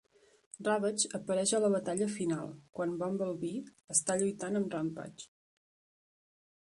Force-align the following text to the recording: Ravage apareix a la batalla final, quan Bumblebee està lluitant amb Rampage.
Ravage 0.67 1.09
apareix 1.17 1.51
a 1.57 1.59
la 1.65 1.69
batalla 1.75 2.07
final, 2.13 2.49
quan 2.79 2.95
Bumblebee 3.03 3.61
està 3.97 4.15
lluitant 4.23 4.61
amb 4.61 4.73
Rampage. 4.77 5.29